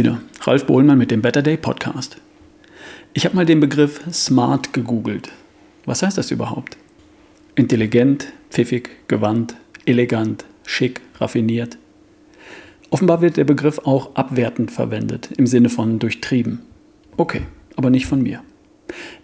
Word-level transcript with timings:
wieder, 0.00 0.22
Ralf 0.40 0.64
Bohlmann 0.64 0.96
mit 0.96 1.10
dem 1.10 1.20
Better 1.20 1.42
Day 1.42 1.58
Podcast. 1.58 2.16
Ich 3.12 3.26
habe 3.26 3.36
mal 3.36 3.44
den 3.44 3.60
Begriff 3.60 4.00
smart 4.10 4.72
gegoogelt. 4.72 5.30
Was 5.84 6.02
heißt 6.02 6.16
das 6.16 6.30
überhaupt? 6.30 6.78
Intelligent, 7.54 8.32
pfiffig, 8.48 8.88
gewandt, 9.08 9.56
elegant, 9.84 10.46
schick, 10.64 11.02
raffiniert. 11.18 11.76
Offenbar 12.88 13.20
wird 13.20 13.36
der 13.36 13.44
Begriff 13.44 13.80
auch 13.80 14.14
abwertend 14.14 14.70
verwendet, 14.70 15.28
im 15.36 15.46
Sinne 15.46 15.68
von 15.68 15.98
durchtrieben. 15.98 16.60
Okay, 17.18 17.42
aber 17.76 17.90
nicht 17.90 18.06
von 18.06 18.22
mir. 18.22 18.42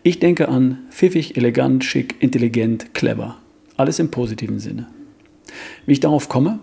Ich 0.02 0.18
denke 0.18 0.50
an 0.50 0.80
pfiffig, 0.90 1.38
elegant, 1.38 1.84
schick, 1.84 2.16
intelligent, 2.20 2.92
clever. 2.92 3.38
Alles 3.78 3.98
im 3.98 4.10
positiven 4.10 4.58
Sinne. 4.58 4.88
Wie 5.86 5.92
ich 5.92 6.00
darauf 6.00 6.28
komme? 6.28 6.58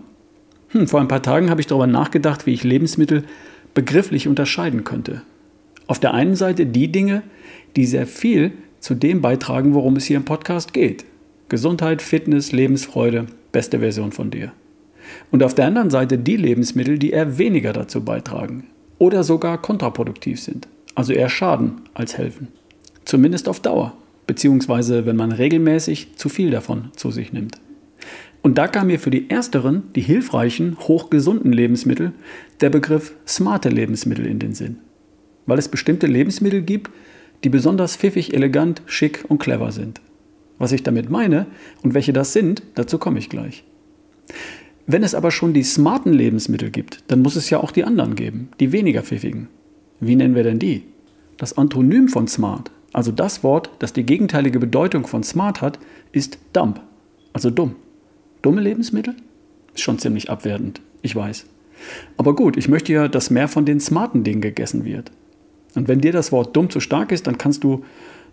Hm, 0.68 0.86
vor 0.86 1.00
ein 1.00 1.08
paar 1.08 1.22
Tagen 1.22 1.50
habe 1.50 1.60
ich 1.60 1.66
darüber 1.66 1.88
nachgedacht, 1.88 2.46
wie 2.46 2.54
ich 2.54 2.62
Lebensmittel 2.62 3.24
begrifflich 3.74 4.28
unterscheiden 4.28 4.84
könnte. 4.84 5.22
Auf 5.86 5.98
der 5.98 6.14
einen 6.14 6.36
Seite 6.36 6.66
die 6.66 6.90
Dinge, 6.90 7.22
die 7.76 7.84
sehr 7.84 8.06
viel 8.06 8.52
zu 8.80 8.94
dem 8.94 9.20
beitragen, 9.20 9.74
worum 9.74 9.96
es 9.96 10.04
hier 10.04 10.16
im 10.16 10.24
Podcast 10.24 10.72
geht. 10.72 11.04
Gesundheit, 11.48 12.00
Fitness, 12.00 12.52
Lebensfreude, 12.52 13.26
beste 13.52 13.80
Version 13.80 14.12
von 14.12 14.30
dir. 14.30 14.52
Und 15.30 15.42
auf 15.42 15.54
der 15.54 15.66
anderen 15.66 15.90
Seite 15.90 16.18
die 16.18 16.36
Lebensmittel, 16.36 16.98
die 16.98 17.10
eher 17.10 17.38
weniger 17.38 17.72
dazu 17.72 18.02
beitragen 18.02 18.66
oder 18.98 19.22
sogar 19.22 19.60
kontraproduktiv 19.60 20.40
sind, 20.40 20.68
also 20.94 21.12
eher 21.12 21.28
schaden 21.28 21.82
als 21.92 22.16
helfen. 22.16 22.48
Zumindest 23.04 23.48
auf 23.48 23.60
Dauer, 23.60 23.94
beziehungsweise 24.26 25.04
wenn 25.04 25.16
man 25.16 25.32
regelmäßig 25.32 26.16
zu 26.16 26.28
viel 26.28 26.50
davon 26.50 26.90
zu 26.96 27.10
sich 27.10 27.32
nimmt. 27.32 27.58
Und 28.42 28.58
da 28.58 28.68
kam 28.68 28.88
mir 28.88 28.98
für 28.98 29.10
die 29.10 29.30
ersteren, 29.30 29.84
die 29.94 30.02
hilfreichen, 30.02 30.76
hochgesunden 30.78 31.52
Lebensmittel, 31.52 32.12
der 32.64 32.70
Begriff 32.70 33.14
smarte 33.28 33.68
Lebensmittel 33.68 34.24
in 34.24 34.38
den 34.38 34.54
Sinn. 34.54 34.78
Weil 35.44 35.58
es 35.58 35.68
bestimmte 35.68 36.06
Lebensmittel 36.06 36.62
gibt, 36.62 36.90
die 37.44 37.50
besonders 37.50 37.94
pfiffig, 37.94 38.32
elegant, 38.32 38.80
schick 38.86 39.22
und 39.28 39.36
clever 39.36 39.70
sind. 39.70 40.00
Was 40.56 40.72
ich 40.72 40.82
damit 40.82 41.10
meine 41.10 41.44
und 41.82 41.92
welche 41.92 42.14
das 42.14 42.32
sind, 42.32 42.62
dazu 42.74 42.96
komme 42.96 43.18
ich 43.18 43.28
gleich. 43.28 43.64
Wenn 44.86 45.02
es 45.02 45.14
aber 45.14 45.30
schon 45.30 45.52
die 45.52 45.62
smarten 45.62 46.14
Lebensmittel 46.14 46.70
gibt, 46.70 47.04
dann 47.08 47.20
muss 47.20 47.36
es 47.36 47.50
ja 47.50 47.60
auch 47.60 47.70
die 47.70 47.84
anderen 47.84 48.16
geben, 48.16 48.48
die 48.58 48.72
weniger 48.72 49.02
pfiffigen. 49.02 49.48
Wie 50.00 50.16
nennen 50.16 50.34
wir 50.34 50.42
denn 50.42 50.58
die? 50.58 50.84
Das 51.36 51.58
Antonym 51.58 52.08
von 52.08 52.28
smart, 52.28 52.70
also 52.94 53.12
das 53.12 53.44
Wort, 53.44 53.68
das 53.80 53.92
die 53.92 54.06
gegenteilige 54.06 54.58
Bedeutung 54.58 55.06
von 55.06 55.22
smart 55.22 55.60
hat, 55.60 55.78
ist 56.12 56.38
dump, 56.54 56.80
also 57.34 57.50
dumm. 57.50 57.76
Dumme 58.40 58.62
Lebensmittel? 58.62 59.16
Ist 59.74 59.82
schon 59.82 59.98
ziemlich 59.98 60.30
abwertend, 60.30 60.80
ich 61.02 61.14
weiß. 61.14 61.44
Aber 62.16 62.34
gut, 62.34 62.56
ich 62.56 62.68
möchte 62.68 62.92
ja, 62.92 63.08
dass 63.08 63.30
mehr 63.30 63.48
von 63.48 63.64
den 63.66 63.80
smarten 63.80 64.24
Dingen 64.24 64.40
gegessen 64.40 64.84
wird. 64.84 65.10
Und 65.74 65.88
wenn 65.88 66.00
dir 66.00 66.12
das 66.12 66.32
Wort 66.32 66.56
dumm 66.56 66.70
zu 66.70 66.80
stark 66.80 67.12
ist, 67.12 67.26
dann 67.26 67.38
kannst 67.38 67.64
du 67.64 67.84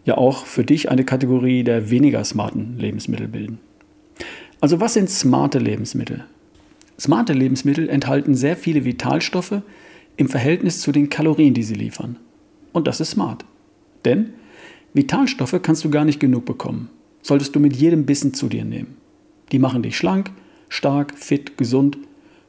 ja 0.05 0.17
auch 0.17 0.45
für 0.45 0.63
dich 0.63 0.89
eine 0.89 1.03
Kategorie 1.03 1.63
der 1.63 1.89
weniger 1.89 2.23
smarten 2.23 2.77
Lebensmittel 2.77 3.27
bilden. 3.27 3.59
Also 4.59 4.79
was 4.79 4.93
sind 4.93 5.09
smarte 5.09 5.59
Lebensmittel? 5.59 6.23
Smarte 6.99 7.33
Lebensmittel 7.33 7.89
enthalten 7.89 8.35
sehr 8.35 8.55
viele 8.55 8.85
Vitalstoffe 8.85 9.61
im 10.17 10.29
Verhältnis 10.29 10.81
zu 10.81 10.91
den 10.91 11.09
Kalorien, 11.09 11.53
die 11.53 11.63
sie 11.63 11.73
liefern. 11.73 12.17
Und 12.73 12.85
das 12.87 12.99
ist 12.99 13.11
smart. 13.11 13.43
Denn 14.05 14.33
Vitalstoffe 14.93 15.59
kannst 15.63 15.83
du 15.83 15.89
gar 15.89 16.05
nicht 16.05 16.19
genug 16.19 16.45
bekommen. 16.45 16.89
Solltest 17.23 17.55
du 17.55 17.59
mit 17.59 17.75
jedem 17.75 18.05
Bissen 18.05 18.33
zu 18.33 18.49
dir 18.49 18.65
nehmen. 18.65 18.97
Die 19.51 19.59
machen 19.59 19.83
dich 19.83 19.97
schlank, 19.97 20.31
stark, 20.69 21.17
fit, 21.17 21.57
gesund 21.57 21.97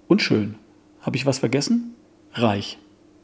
und 0.09 0.23
schön. 0.23 0.55
Habe 1.03 1.17
ich 1.17 1.27
was 1.27 1.41
vergessen? 1.41 1.95
Reich. 2.33 2.79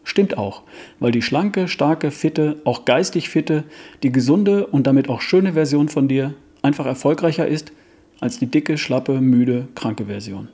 Stimmt 0.05 0.39
auch, 0.39 0.62
weil 1.00 1.12
die 1.12 1.22
schlanke, 1.22 1.69
starke, 1.69 2.11
fitte, 2.11 2.61
auch 2.65 2.84
geistig 2.84 3.28
fitte, 3.28 3.65
die 4.03 4.12
gesunde 4.12 4.66
und 4.66 4.87
damit 4.87 5.09
auch 5.09 5.21
schöne 5.21 5.53
Version 5.53 5.88
von 5.88 6.09
dir 6.09 6.34
einfach 6.62 6.87
erfolgreicher 6.87 7.47
ist 7.47 7.72
als 8.21 8.38
die 8.38 8.47
dicke, 8.47 8.78
schlappe, 8.78 9.21
müde, 9.21 9.69
kranke 9.75 10.06
Version. 10.06 10.49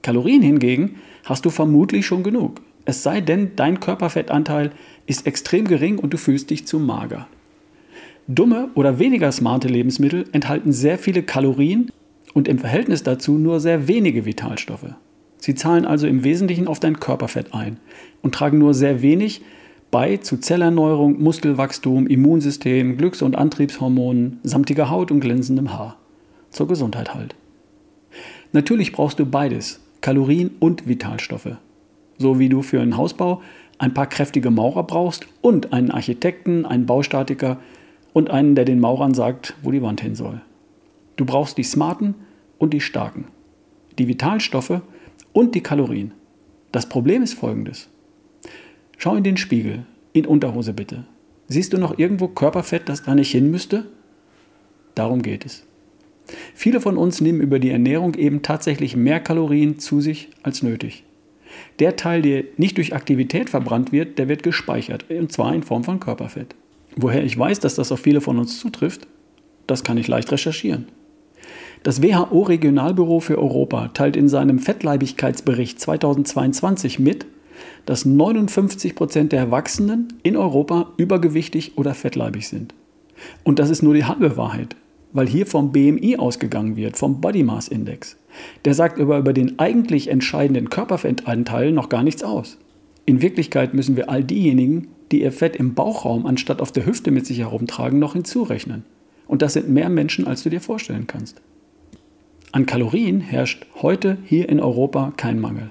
Kalorien 0.00 0.42
hingegen 0.42 0.96
hast 1.24 1.44
du 1.44 1.50
vermutlich 1.50 2.06
schon 2.06 2.22
genug. 2.22 2.60
Es 2.84 3.02
sei 3.02 3.20
denn, 3.20 3.52
dein 3.56 3.78
Körperfettanteil 3.78 4.72
ist 5.06 5.26
extrem 5.26 5.66
gering 5.68 5.98
und 5.98 6.12
du 6.12 6.16
fühlst 6.16 6.50
dich 6.50 6.66
zu 6.66 6.78
mager. 6.78 7.28
Dumme 8.26 8.70
oder 8.74 8.98
weniger 8.98 9.30
smarte 9.32 9.68
Lebensmittel 9.68 10.24
enthalten 10.32 10.72
sehr 10.72 10.98
viele 10.98 11.22
Kalorien 11.22 11.90
und 12.34 12.48
im 12.48 12.58
Verhältnis 12.58 13.02
dazu 13.02 13.32
nur 13.32 13.60
sehr 13.60 13.88
wenige 13.88 14.24
Vitalstoffe. 14.24 14.94
Sie 15.42 15.56
zahlen 15.56 15.84
also 15.84 16.06
im 16.06 16.22
Wesentlichen 16.22 16.68
auf 16.68 16.78
dein 16.78 17.00
Körperfett 17.00 17.52
ein 17.52 17.78
und 18.22 18.32
tragen 18.32 18.58
nur 18.58 18.74
sehr 18.74 19.02
wenig 19.02 19.42
bei 19.90 20.18
zu 20.18 20.38
Zellerneuerung, 20.38 21.20
Muskelwachstum, 21.20 22.06
Immunsystem, 22.06 22.96
Glücks- 22.96 23.22
und 23.22 23.34
Antriebshormonen, 23.34 24.38
samtiger 24.44 24.88
Haut 24.88 25.10
und 25.10 25.18
glänzendem 25.18 25.72
Haar. 25.72 25.96
Zur 26.50 26.68
Gesundheit 26.68 27.12
halt. 27.12 27.34
Natürlich 28.52 28.92
brauchst 28.92 29.18
du 29.18 29.26
beides, 29.26 29.80
Kalorien 30.00 30.52
und 30.60 30.86
Vitalstoffe. 30.86 31.56
So 32.18 32.38
wie 32.38 32.48
du 32.48 32.62
für 32.62 32.80
einen 32.80 32.96
Hausbau 32.96 33.42
ein 33.78 33.94
paar 33.94 34.06
kräftige 34.06 34.52
Maurer 34.52 34.84
brauchst 34.84 35.26
und 35.40 35.72
einen 35.72 35.90
Architekten, 35.90 36.64
einen 36.64 36.86
Baustatiker 36.86 37.58
und 38.12 38.30
einen, 38.30 38.54
der 38.54 38.64
den 38.64 38.78
Maurern 38.78 39.12
sagt, 39.12 39.56
wo 39.62 39.72
die 39.72 39.82
Wand 39.82 40.02
hin 40.02 40.14
soll. 40.14 40.40
Du 41.16 41.24
brauchst 41.24 41.58
die 41.58 41.64
smarten 41.64 42.14
und 42.58 42.72
die 42.72 42.80
starken, 42.80 43.24
die 43.98 44.06
Vitalstoffe 44.06 44.82
und 45.32 45.54
die 45.54 45.62
Kalorien. 45.62 46.12
Das 46.72 46.88
Problem 46.88 47.22
ist 47.22 47.34
folgendes. 47.34 47.88
Schau 48.98 49.14
in 49.16 49.24
den 49.24 49.36
Spiegel, 49.36 49.84
in 50.12 50.26
Unterhose 50.26 50.72
bitte. 50.72 51.04
Siehst 51.48 51.72
du 51.72 51.78
noch 51.78 51.98
irgendwo 51.98 52.28
Körperfett, 52.28 52.88
das 52.88 53.02
da 53.02 53.14
nicht 53.14 53.30
hin 53.30 53.50
müsste? 53.50 53.86
Darum 54.94 55.22
geht 55.22 55.44
es. 55.44 55.66
Viele 56.54 56.80
von 56.80 56.96
uns 56.96 57.20
nehmen 57.20 57.40
über 57.40 57.58
die 57.58 57.70
Ernährung 57.70 58.14
eben 58.14 58.42
tatsächlich 58.42 58.96
mehr 58.96 59.20
Kalorien 59.20 59.78
zu 59.78 60.00
sich 60.00 60.30
als 60.42 60.62
nötig. 60.62 61.04
Der 61.78 61.96
Teil, 61.96 62.22
der 62.22 62.44
nicht 62.56 62.76
durch 62.76 62.94
Aktivität 62.94 63.50
verbrannt 63.50 63.92
wird, 63.92 64.18
der 64.18 64.28
wird 64.28 64.42
gespeichert, 64.42 65.10
und 65.10 65.32
zwar 65.32 65.54
in 65.54 65.62
Form 65.62 65.84
von 65.84 66.00
Körperfett. 66.00 66.54
Woher 66.96 67.24
ich 67.24 67.38
weiß, 67.38 67.60
dass 67.60 67.74
das 67.74 67.92
auf 67.92 68.00
viele 68.00 68.20
von 68.20 68.38
uns 68.38 68.58
zutrifft, 68.58 69.06
das 69.66 69.84
kann 69.84 69.98
ich 69.98 70.08
leicht 70.08 70.30
recherchieren. 70.30 70.86
Das 71.82 72.00
WHO-Regionalbüro 72.00 73.18
für 73.18 73.38
Europa 73.38 73.88
teilt 73.88 74.16
in 74.16 74.28
seinem 74.28 74.60
Fettleibigkeitsbericht 74.60 75.80
2022 75.80 77.00
mit, 77.00 77.26
dass 77.86 78.04
59 78.04 78.94
Prozent 78.94 79.32
der 79.32 79.40
Erwachsenen 79.40 80.12
in 80.22 80.36
Europa 80.36 80.92
übergewichtig 80.96 81.76
oder 81.76 81.94
fettleibig 81.94 82.46
sind. 82.46 82.72
Und 83.42 83.58
das 83.58 83.68
ist 83.68 83.82
nur 83.82 83.94
die 83.94 84.04
halbe 84.04 84.36
Wahrheit, 84.36 84.76
weil 85.12 85.26
hier 85.26 85.44
vom 85.44 85.72
BMI 85.72 86.18
ausgegangen 86.18 86.76
wird, 86.76 86.96
vom 86.96 87.20
Body 87.20 87.42
Mass 87.42 87.66
Index. 87.66 88.16
Der 88.64 88.74
sagt 88.74 89.00
aber 89.00 89.18
über 89.18 89.32
den 89.32 89.58
eigentlich 89.58 90.08
entscheidenden 90.08 90.70
Körperfettanteil 90.70 91.72
noch 91.72 91.88
gar 91.88 92.04
nichts 92.04 92.22
aus. 92.22 92.58
In 93.06 93.20
Wirklichkeit 93.20 93.74
müssen 93.74 93.96
wir 93.96 94.08
all 94.08 94.22
diejenigen, 94.22 94.88
die 95.10 95.22
ihr 95.22 95.32
Fett 95.32 95.56
im 95.56 95.74
Bauchraum 95.74 96.26
anstatt 96.26 96.60
auf 96.60 96.70
der 96.70 96.86
Hüfte 96.86 97.10
mit 97.10 97.26
sich 97.26 97.40
herumtragen, 97.40 97.98
noch 97.98 98.12
hinzurechnen. 98.12 98.84
Und 99.26 99.42
das 99.42 99.54
sind 99.54 99.68
mehr 99.68 99.88
Menschen, 99.88 100.28
als 100.28 100.44
du 100.44 100.50
dir 100.50 100.60
vorstellen 100.60 101.08
kannst. 101.08 101.42
An 102.54 102.66
Kalorien 102.66 103.22
herrscht 103.22 103.64
heute 103.80 104.18
hier 104.26 104.50
in 104.50 104.60
Europa 104.60 105.14
kein 105.16 105.40
Mangel. 105.40 105.70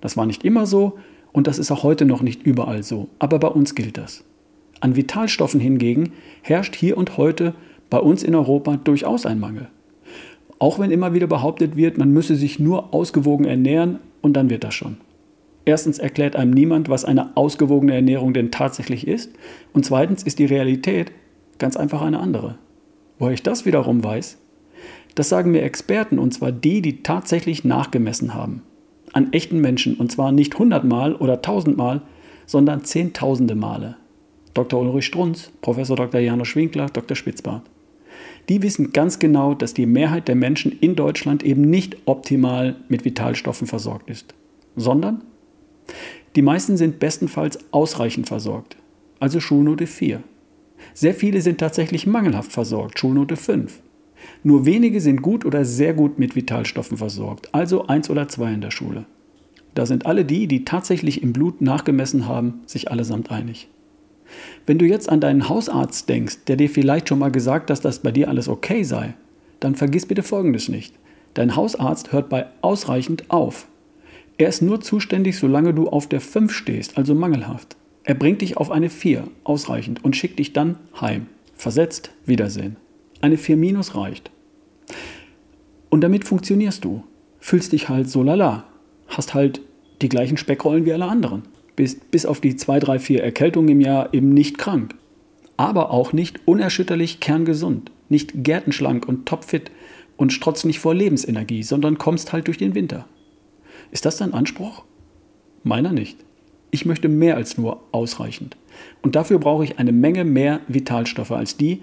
Das 0.00 0.16
war 0.16 0.26
nicht 0.26 0.44
immer 0.44 0.64
so 0.64 0.96
und 1.32 1.48
das 1.48 1.58
ist 1.58 1.72
auch 1.72 1.82
heute 1.82 2.04
noch 2.04 2.22
nicht 2.22 2.44
überall 2.44 2.84
so, 2.84 3.08
aber 3.18 3.40
bei 3.40 3.48
uns 3.48 3.74
gilt 3.74 3.98
das. 3.98 4.22
An 4.78 4.94
Vitalstoffen 4.94 5.58
hingegen 5.58 6.12
herrscht 6.42 6.76
hier 6.76 6.96
und 6.96 7.16
heute 7.16 7.54
bei 7.90 7.98
uns 7.98 8.22
in 8.22 8.36
Europa 8.36 8.76
durchaus 8.76 9.26
ein 9.26 9.40
Mangel. 9.40 9.66
Auch 10.60 10.78
wenn 10.78 10.92
immer 10.92 11.14
wieder 11.14 11.26
behauptet 11.26 11.74
wird, 11.74 11.98
man 11.98 12.12
müsse 12.12 12.36
sich 12.36 12.60
nur 12.60 12.94
ausgewogen 12.94 13.44
ernähren 13.44 13.98
und 14.20 14.34
dann 14.34 14.50
wird 14.50 14.62
das 14.62 14.74
schon. 14.74 14.98
Erstens 15.64 15.98
erklärt 15.98 16.36
einem 16.36 16.52
niemand, 16.52 16.88
was 16.88 17.04
eine 17.04 17.36
ausgewogene 17.36 17.94
Ernährung 17.94 18.34
denn 18.34 18.52
tatsächlich 18.52 19.08
ist 19.08 19.32
und 19.72 19.84
zweitens 19.84 20.22
ist 20.22 20.38
die 20.38 20.46
Realität 20.46 21.10
ganz 21.58 21.76
einfach 21.76 22.02
eine 22.02 22.20
andere. 22.20 22.56
Woher 23.18 23.34
ich 23.34 23.42
das 23.42 23.66
wiederum 23.66 24.04
weiß, 24.04 24.38
das 25.14 25.28
sagen 25.28 25.50
mir 25.50 25.62
Experten, 25.62 26.18
und 26.18 26.32
zwar 26.32 26.52
die, 26.52 26.82
die 26.82 27.02
tatsächlich 27.02 27.64
nachgemessen 27.64 28.34
haben. 28.34 28.62
An 29.12 29.32
echten 29.32 29.60
Menschen, 29.60 29.96
und 29.96 30.12
zwar 30.12 30.32
nicht 30.32 30.58
hundertmal 30.58 31.14
oder 31.14 31.42
tausendmal, 31.42 32.02
sondern 32.46 32.84
zehntausende 32.84 33.54
Male. 33.54 33.96
Dr. 34.54 34.80
Ulrich 34.80 35.06
Strunz, 35.06 35.50
Professor 35.62 35.96
Dr. 35.96 36.20
Janusz 36.20 36.56
Winkler, 36.56 36.86
Dr. 36.86 37.16
Spitzbart. 37.16 37.62
Die 38.48 38.62
wissen 38.62 38.92
ganz 38.92 39.18
genau, 39.18 39.54
dass 39.54 39.74
die 39.74 39.86
Mehrheit 39.86 40.26
der 40.26 40.34
Menschen 40.34 40.72
in 40.80 40.96
Deutschland 40.96 41.42
eben 41.42 41.62
nicht 41.62 41.96
optimal 42.06 42.76
mit 42.88 43.04
Vitalstoffen 43.04 43.66
versorgt 43.66 44.10
ist, 44.10 44.34
sondern 44.76 45.22
die 46.36 46.42
meisten 46.42 46.76
sind 46.76 46.98
bestenfalls 46.98 47.58
ausreichend 47.72 48.28
versorgt, 48.28 48.76
also 49.18 49.40
Schulnote 49.40 49.86
4. 49.86 50.22
Sehr 50.94 51.14
viele 51.14 51.42
sind 51.42 51.58
tatsächlich 51.58 52.06
mangelhaft 52.06 52.52
versorgt, 52.52 52.98
Schulnote 52.98 53.36
5. 53.36 53.80
Nur 54.42 54.66
wenige 54.66 55.00
sind 55.00 55.22
gut 55.22 55.44
oder 55.44 55.64
sehr 55.64 55.94
gut 55.94 56.18
mit 56.18 56.36
Vitalstoffen 56.36 56.96
versorgt, 56.96 57.54
also 57.54 57.86
eins 57.86 58.10
oder 58.10 58.28
zwei 58.28 58.52
in 58.52 58.60
der 58.60 58.70
Schule. 58.70 59.04
Da 59.74 59.86
sind 59.86 60.06
alle 60.06 60.24
die, 60.24 60.46
die 60.46 60.64
tatsächlich 60.64 61.22
im 61.22 61.32
Blut 61.32 61.60
nachgemessen 61.60 62.26
haben, 62.26 62.60
sich 62.66 62.90
allesamt 62.90 63.30
einig. 63.30 63.68
Wenn 64.66 64.78
du 64.78 64.84
jetzt 64.84 65.08
an 65.08 65.20
deinen 65.20 65.48
Hausarzt 65.48 66.08
denkst, 66.08 66.44
der 66.46 66.56
dir 66.56 66.70
vielleicht 66.70 67.08
schon 67.08 67.18
mal 67.18 67.30
gesagt, 67.30 67.70
dass 67.70 67.80
das 67.80 68.00
bei 68.00 68.12
dir 68.12 68.28
alles 68.28 68.48
okay 68.48 68.82
sei, 68.82 69.14
dann 69.58 69.74
vergiss 69.74 70.06
bitte 70.06 70.22
Folgendes 70.22 70.68
nicht. 70.68 70.94
Dein 71.34 71.56
Hausarzt 71.56 72.12
hört 72.12 72.28
bei 72.28 72.46
ausreichend 72.60 73.30
auf. 73.30 73.66
Er 74.38 74.48
ist 74.48 74.62
nur 74.62 74.80
zuständig, 74.80 75.38
solange 75.38 75.74
du 75.74 75.88
auf 75.88 76.08
der 76.08 76.20
5 76.20 76.52
stehst, 76.52 76.96
also 76.96 77.14
mangelhaft. 77.14 77.76
Er 78.04 78.14
bringt 78.14 78.40
dich 78.40 78.56
auf 78.56 78.70
eine 78.70 78.88
4, 78.88 79.24
ausreichend, 79.44 80.02
und 80.02 80.16
schickt 80.16 80.38
dich 80.38 80.52
dann 80.52 80.76
heim. 81.00 81.26
Versetzt, 81.54 82.10
Wiedersehen. 82.24 82.76
Eine 83.20 83.36
4 83.36 83.56
minus 83.56 83.94
reicht. 83.94 84.30
Und 85.90 86.00
damit 86.02 86.24
funktionierst 86.24 86.84
du. 86.84 87.04
Fühlst 87.38 87.72
dich 87.72 87.88
halt 87.88 88.08
so 88.08 88.22
lala. 88.22 88.64
Hast 89.08 89.34
halt 89.34 89.60
die 90.02 90.08
gleichen 90.08 90.36
Speckrollen 90.36 90.86
wie 90.86 90.92
alle 90.92 91.06
anderen. 91.06 91.42
Bist 91.76 92.10
bis 92.10 92.26
auf 92.26 92.40
die 92.40 92.56
2, 92.56 92.78
3, 92.78 92.98
4 92.98 93.24
Erkältungen 93.24 93.68
im 93.68 93.80
Jahr 93.80 94.14
eben 94.14 94.32
nicht 94.32 94.58
krank. 94.58 94.94
Aber 95.56 95.90
auch 95.90 96.12
nicht 96.12 96.40
unerschütterlich 96.46 97.20
kerngesund. 97.20 97.90
Nicht 98.08 98.44
gärtenschlank 98.44 99.06
und 99.06 99.26
topfit 99.26 99.70
und 100.16 100.32
strotzt 100.32 100.64
nicht 100.64 100.80
vor 100.80 100.94
Lebensenergie, 100.94 101.62
sondern 101.62 101.98
kommst 101.98 102.32
halt 102.32 102.46
durch 102.46 102.58
den 102.58 102.74
Winter. 102.74 103.06
Ist 103.90 104.04
das 104.04 104.16
dein 104.16 104.34
Anspruch? 104.34 104.84
Meiner 105.62 105.92
nicht. 105.92 106.18
Ich 106.70 106.86
möchte 106.86 107.08
mehr 107.08 107.36
als 107.36 107.58
nur 107.58 107.82
ausreichend. 107.92 108.56
Und 109.02 109.16
dafür 109.16 109.38
brauche 109.38 109.64
ich 109.64 109.78
eine 109.78 109.92
Menge 109.92 110.24
mehr 110.24 110.60
Vitalstoffe 110.68 111.32
als 111.32 111.56
die, 111.56 111.82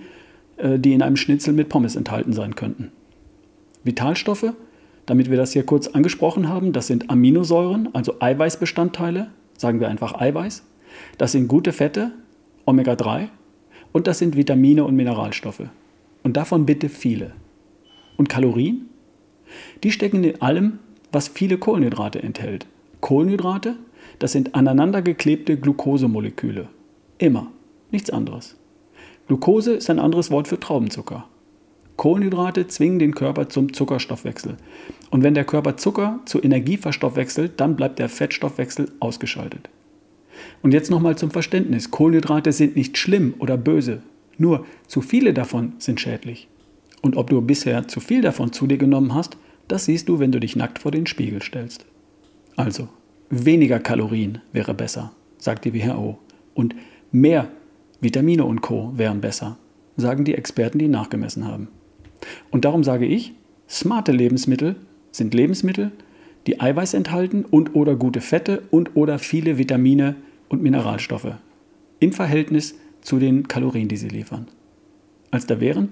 die 0.61 0.93
in 0.93 1.01
einem 1.01 1.17
Schnitzel 1.17 1.53
mit 1.53 1.69
Pommes 1.69 1.95
enthalten 1.95 2.33
sein 2.33 2.55
könnten. 2.55 2.91
Vitalstoffe, 3.83 4.53
damit 5.05 5.29
wir 5.29 5.37
das 5.37 5.53
hier 5.53 5.65
kurz 5.65 5.87
angesprochen 5.87 6.49
haben, 6.49 6.73
das 6.73 6.87
sind 6.87 7.09
Aminosäuren, 7.09 7.89
also 7.93 8.15
Eiweißbestandteile, 8.19 9.29
sagen 9.57 9.79
wir 9.79 9.87
einfach 9.87 10.19
Eiweiß. 10.19 10.63
Das 11.17 11.31
sind 11.31 11.47
gute 11.47 11.71
Fette, 11.71 12.11
Omega-3 12.65 13.29
und 13.93 14.07
das 14.07 14.19
sind 14.19 14.35
Vitamine 14.35 14.83
und 14.83 14.95
Mineralstoffe. 14.95 15.63
Und 16.23 16.37
davon 16.37 16.65
bitte 16.65 16.89
viele. 16.89 17.31
Und 18.17 18.29
Kalorien? 18.29 18.89
Die 19.83 19.91
stecken 19.91 20.23
in 20.23 20.41
allem, 20.41 20.79
was 21.11 21.29
viele 21.29 21.57
Kohlenhydrate 21.57 22.21
enthält. 22.21 22.65
Kohlenhydrate, 22.99 23.75
das 24.19 24.33
sind 24.33 24.55
aneinandergeklebte 24.55 25.57
Glukosemoleküle. 25.57 26.67
Immer. 27.17 27.51
Nichts 27.91 28.09
anderes. 28.09 28.57
Glucose 29.27 29.73
ist 29.73 29.89
ein 29.89 29.99
anderes 29.99 30.31
Wort 30.31 30.47
für 30.47 30.59
Traubenzucker. 30.59 31.27
Kohlenhydrate 31.97 32.67
zwingen 32.67 32.99
den 32.99 33.15
Körper 33.15 33.49
zum 33.49 33.73
Zuckerstoffwechsel. 33.73 34.55
Und 35.09 35.23
wenn 35.23 35.33
der 35.33 35.43
Körper 35.43 35.77
Zucker 35.77 36.19
zu 36.25 36.41
Energie 36.41 36.77
verstoffwechselt, 36.77 37.59
dann 37.59 37.75
bleibt 37.75 37.99
der 37.99 38.07
Fettstoffwechsel 38.07 38.91
ausgeschaltet. 38.99 39.69
Und 40.61 40.73
jetzt 40.73 40.91
nochmal 40.91 41.17
zum 41.17 41.31
Verständnis. 41.31 41.91
Kohlenhydrate 41.91 42.51
sind 42.51 42.75
nicht 42.75 42.97
schlimm 42.97 43.33
oder 43.39 43.57
böse. 43.57 44.01
Nur 44.37 44.65
zu 44.85 45.01
viele 45.01 45.33
davon 45.33 45.73
sind 45.79 45.99
schädlich. 45.99 46.47
Und 47.01 47.17
ob 47.17 47.29
du 47.29 47.41
bisher 47.41 47.87
zu 47.87 47.99
viel 47.99 48.21
davon 48.21 48.53
zu 48.53 48.67
dir 48.67 48.77
genommen 48.77 49.13
hast, 49.13 49.37
das 49.67 49.85
siehst 49.85 50.07
du, 50.07 50.19
wenn 50.19 50.31
du 50.31 50.39
dich 50.39 50.55
nackt 50.55 50.79
vor 50.79 50.91
den 50.91 51.07
Spiegel 51.07 51.41
stellst. 51.41 51.85
Also, 52.55 52.87
weniger 53.29 53.79
Kalorien 53.79 54.39
wäre 54.53 54.73
besser, 54.73 55.11
sagt 55.37 55.65
die 55.65 55.73
WHO. 55.73 56.17
Und 56.53 56.75
mehr 57.11 57.49
Vitamine 57.99 58.45
und 58.45 58.61
Co 58.61 58.91
wären 58.95 59.21
besser, 59.21 59.57
sagen 59.95 60.23
die 60.23 60.35
Experten, 60.35 60.79
die 60.79 60.87
nachgemessen 60.87 61.45
haben. 61.45 61.69
Und 62.51 62.65
darum 62.65 62.83
sage 62.83 63.05
ich, 63.05 63.33
smarte 63.69 64.11
Lebensmittel 64.11 64.75
sind 65.11 65.33
Lebensmittel, 65.33 65.91
die 66.45 66.61
Eiweiß 66.61 66.93
enthalten 66.93 67.43
und 67.43 67.75
oder 67.75 67.95
gute 67.95 68.21
Fette 68.21 68.63
und 68.71 68.95
oder 68.95 69.19
viele 69.19 69.57
Vitamine 69.57 70.15
und 70.49 70.61
Mineralstoffe 70.61 71.33
im 71.99 72.13
Verhältnis 72.13 72.75
zu 73.01 73.19
den 73.19 73.47
Kalorien, 73.47 73.87
die 73.87 73.97
sie 73.97 74.09
liefern. 74.09 74.47
Als 75.31 75.45
da 75.45 75.59
wären 75.59 75.89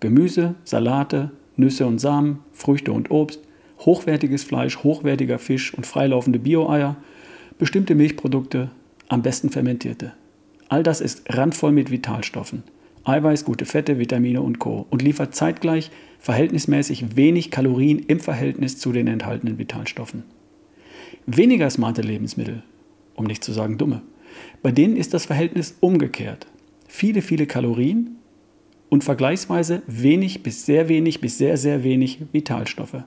Gemüse, 0.00 0.54
Salate, 0.64 1.30
Nüsse 1.56 1.86
und 1.86 1.98
Samen, 1.98 2.40
Früchte 2.52 2.92
und 2.92 3.10
Obst, 3.10 3.40
hochwertiges 3.80 4.44
Fleisch, 4.44 4.82
hochwertiger 4.82 5.38
Fisch 5.38 5.72
und 5.74 5.86
freilaufende 5.86 6.38
Bio-Eier, 6.38 6.96
bestimmte 7.58 7.94
Milchprodukte, 7.94 8.70
am 9.08 9.22
besten 9.22 9.50
fermentierte. 9.50 10.12
All 10.68 10.82
das 10.82 11.00
ist 11.00 11.22
randvoll 11.28 11.72
mit 11.72 11.90
Vitalstoffen. 11.90 12.64
Eiweiß, 13.04 13.44
gute 13.44 13.66
Fette, 13.66 14.00
Vitamine 14.00 14.42
und 14.42 14.58
Co. 14.58 14.86
und 14.90 15.00
liefert 15.00 15.34
zeitgleich 15.34 15.90
verhältnismäßig 16.18 17.16
wenig 17.16 17.52
Kalorien 17.52 18.00
im 18.00 18.18
Verhältnis 18.18 18.78
zu 18.78 18.90
den 18.90 19.06
enthaltenen 19.06 19.58
Vitalstoffen. 19.58 20.24
Weniger 21.26 21.70
smarte 21.70 22.02
Lebensmittel, 22.02 22.64
um 23.14 23.26
nicht 23.26 23.44
zu 23.44 23.52
sagen 23.52 23.78
dumme, 23.78 24.02
bei 24.62 24.72
denen 24.72 24.96
ist 24.96 25.14
das 25.14 25.24
Verhältnis 25.24 25.76
umgekehrt. 25.80 26.48
Viele, 26.88 27.22
viele 27.22 27.46
Kalorien 27.46 28.16
und 28.88 29.04
vergleichsweise 29.04 29.82
wenig 29.86 30.42
bis 30.42 30.66
sehr 30.66 30.88
wenig 30.88 31.20
bis 31.20 31.38
sehr, 31.38 31.56
sehr 31.56 31.84
wenig 31.84 32.22
Vitalstoffe. 32.32 33.04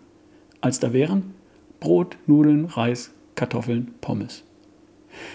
Als 0.62 0.80
da 0.80 0.94
wären 0.94 1.34
Brot, 1.82 2.18
Nudeln, 2.26 2.66
Reis, 2.66 3.12
Kartoffeln, 3.36 3.94
Pommes. 4.00 4.44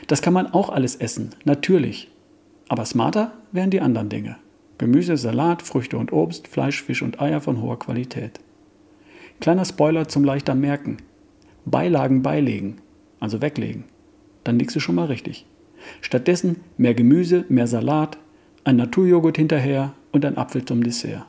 Das 0.06 0.22
kann 0.22 0.32
man 0.32 0.46
auch 0.46 0.68
alles 0.68 0.96
essen, 0.96 1.30
natürlich. 1.44 2.10
Aber 2.68 2.84
smarter 2.84 3.32
wären 3.52 3.70
die 3.70 3.80
anderen 3.80 4.08
Dinge. 4.08 4.36
Gemüse, 4.78 5.16
Salat, 5.16 5.62
Früchte 5.62 5.98
und 5.98 6.12
Obst, 6.12 6.48
Fleisch, 6.48 6.82
Fisch 6.82 7.02
und 7.02 7.20
Eier 7.20 7.40
von 7.40 7.62
hoher 7.62 7.78
Qualität. 7.78 8.40
Kleiner 9.40 9.64
Spoiler 9.64 10.08
zum 10.08 10.24
leichter 10.24 10.54
Merken. 10.54 10.98
Beilagen 11.64 12.22
beilegen, 12.22 12.76
also 13.20 13.40
weglegen. 13.40 13.84
Dann 14.42 14.58
liegst 14.58 14.76
du 14.76 14.80
schon 14.80 14.94
mal 14.94 15.06
richtig. 15.06 15.46
Stattdessen 16.00 16.56
mehr 16.76 16.94
Gemüse, 16.94 17.44
mehr 17.48 17.66
Salat, 17.66 18.18
ein 18.64 18.76
Naturjoghurt 18.76 19.36
hinterher 19.36 19.94
und 20.12 20.24
ein 20.24 20.36
Apfel 20.36 20.64
zum 20.64 20.82
Dessert. 20.82 21.26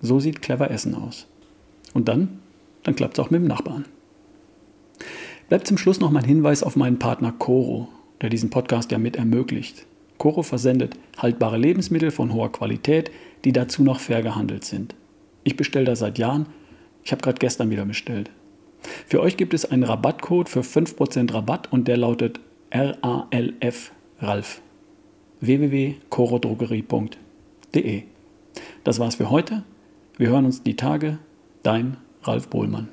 So 0.00 0.20
sieht 0.20 0.42
clever 0.42 0.70
Essen 0.70 0.94
aus. 0.94 1.26
Und 1.92 2.08
dann, 2.08 2.40
dann 2.82 2.96
klappt 2.96 3.18
es 3.18 3.24
auch 3.24 3.30
mit 3.30 3.40
dem 3.40 3.48
Nachbarn. 3.48 3.84
Bleibt 5.48 5.66
zum 5.66 5.78
Schluss 5.78 6.00
noch 6.00 6.10
mein 6.10 6.24
Hinweis 6.24 6.62
auf 6.62 6.76
meinen 6.76 6.98
Partner 6.98 7.32
Coro, 7.32 7.88
der 8.22 8.30
diesen 8.30 8.50
Podcast 8.50 8.92
ja 8.92 8.98
mit 8.98 9.16
ermöglicht. 9.16 9.86
Coro 10.20 10.42
versendet 10.42 10.94
haltbare 11.18 11.56
Lebensmittel 11.56 12.12
von 12.12 12.34
hoher 12.34 12.52
Qualität, 12.52 13.10
die 13.44 13.52
dazu 13.52 13.82
noch 13.82 13.98
fair 13.98 14.22
gehandelt 14.22 14.64
sind. 14.64 14.94
Ich 15.42 15.56
bestelle 15.56 15.86
da 15.86 15.96
seit 15.96 16.18
Jahren. 16.18 16.46
Ich 17.02 17.10
habe 17.10 17.22
gerade 17.22 17.38
gestern 17.38 17.70
wieder 17.70 17.86
bestellt. 17.86 18.30
Für 19.06 19.20
euch 19.20 19.38
gibt 19.38 19.54
es 19.54 19.64
einen 19.64 19.82
Rabattcode 19.82 20.50
für 20.50 20.60
5% 20.60 21.32
Rabatt 21.32 21.72
und 21.72 21.88
der 21.88 21.96
lautet 21.96 22.38
RALF 22.70 23.92
Ralf 24.20 24.60
www.corodrogerie.de. 25.40 28.02
Das 28.84 28.98
war's 28.98 29.14
für 29.14 29.30
heute. 29.30 29.62
Wir 30.18 30.28
hören 30.28 30.44
uns 30.44 30.62
die 30.62 30.76
Tage. 30.76 31.18
Dein 31.62 31.96
Ralf 32.24 32.48
Bohlmann. 32.48 32.88